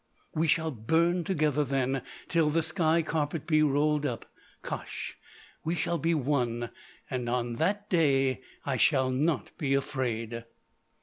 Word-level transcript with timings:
"We 0.33 0.47
shall 0.47 0.71
burn 0.71 1.23
together 1.25 1.63
then 1.63 2.01
till 2.27 2.49
the 2.49 2.63
sky 2.63 3.03
carpet 3.03 3.45
be 3.45 3.61
rolled 3.61 4.03
up. 4.03 4.25
Kosh! 4.63 5.15
We 5.63 5.75
shall 5.75 5.99
be 5.99 6.15
one, 6.15 6.71
and 7.07 7.29
on 7.29 7.57
that 7.57 7.87
day 7.87 8.41
I 8.65 8.77
shall 8.77 9.11
not 9.11 9.55
be 9.59 9.75
afraid." 9.75 10.45